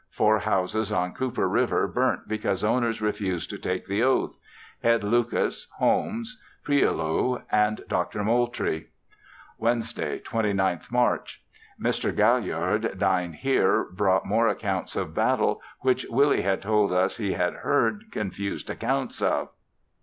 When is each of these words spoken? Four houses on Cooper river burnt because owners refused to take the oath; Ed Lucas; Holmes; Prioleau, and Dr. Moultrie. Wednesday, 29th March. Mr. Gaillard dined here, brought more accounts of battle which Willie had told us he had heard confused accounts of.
Four 0.09 0.39
houses 0.39 0.91
on 0.91 1.13
Cooper 1.13 1.47
river 1.47 1.87
burnt 1.87 2.27
because 2.27 2.63
owners 2.63 3.03
refused 3.03 3.51
to 3.51 3.59
take 3.59 3.85
the 3.85 4.01
oath; 4.01 4.35
Ed 4.83 5.03
Lucas; 5.03 5.67
Holmes; 5.77 6.41
Prioleau, 6.63 7.43
and 7.51 7.81
Dr. 7.87 8.23
Moultrie. 8.23 8.87
Wednesday, 9.59 10.17
29th 10.17 10.91
March. 10.91 11.43
Mr. 11.79 12.11
Gaillard 12.15 12.97
dined 12.97 13.35
here, 13.35 13.83
brought 13.93 14.25
more 14.25 14.47
accounts 14.47 14.95
of 14.95 15.13
battle 15.13 15.61
which 15.81 16.07
Willie 16.09 16.41
had 16.41 16.63
told 16.63 16.91
us 16.91 17.17
he 17.17 17.33
had 17.33 17.53
heard 17.57 18.05
confused 18.11 18.71
accounts 18.71 19.21
of. 19.21 19.49